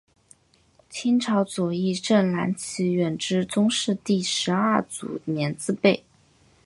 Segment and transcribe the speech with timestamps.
[0.89, 6.03] 清朝左翼正蓝旗远支宗室第十二族绵字辈。